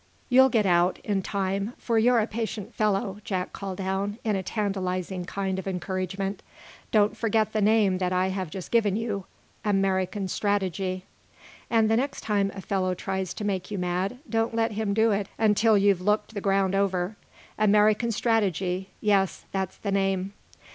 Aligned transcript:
"You'll 0.29 0.49
get 0.49 0.65
out, 0.65 0.97
in 1.03 1.21
time, 1.21 1.73
for 1.77 1.99
you're 1.99 2.19
a 2.21 2.25
patient 2.25 2.73
fellow," 2.73 3.19
Jack 3.23 3.53
called 3.53 3.77
down, 3.77 4.17
in 4.23 4.35
a 4.35 4.41
tantalizing 4.41 5.25
kind 5.25 5.59
of 5.59 5.67
encouragement. 5.67 6.41
"Don't 6.91 7.15
forget 7.15 7.53
the 7.53 7.61
name 7.61 7.99
that 7.99 8.11
I 8.11 8.29
have 8.29 8.49
just 8.49 8.71
given 8.71 8.95
you 8.95 9.25
American 9.63 10.27
strategy. 10.27 11.05
And, 11.69 11.87
the 11.87 11.97
next 11.97 12.21
time 12.21 12.51
a 12.55 12.61
fellow 12.61 12.95
tries 12.95 13.31
to 13.35 13.45
make 13.45 13.69
you 13.69 13.77
mad, 13.77 14.17
don't 14.27 14.55
let 14.55 14.71
him 14.71 14.95
do 14.95 15.11
it 15.11 15.27
until 15.37 15.77
you've 15.77 16.01
looked 16.01 16.33
the 16.33 16.41
ground 16.41 16.73
over. 16.73 17.15
American 17.59 18.11
strategy 18.11 18.89
yes, 19.01 19.45
that's 19.51 19.77
the 19.77 19.91
name." 19.91 20.33